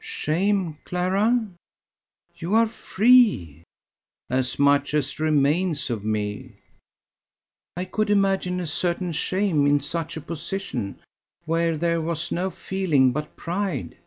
"Shame, 0.00 0.78
Clara? 0.84 1.48
You 2.36 2.54
are 2.54 2.66
free." 2.66 3.62
"As 4.30 4.58
much 4.58 4.94
as 4.94 5.20
remains 5.20 5.90
of 5.90 6.02
me." 6.02 6.52
"I 7.76 7.84
could 7.84 8.08
imagine 8.08 8.58
a 8.60 8.66
certain 8.66 9.12
shame, 9.12 9.66
in 9.66 9.80
such 9.80 10.16
a 10.16 10.22
position, 10.22 10.98
where 11.44 11.76
there 11.76 12.00
was 12.00 12.32
no 12.32 12.48
feeling 12.48 13.12
but 13.12 13.36
pride." 13.36 13.98